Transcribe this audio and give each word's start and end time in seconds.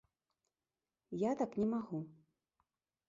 Я 1.29 1.35
так 1.43 1.51
не 1.63 1.67
магу. 1.75 1.99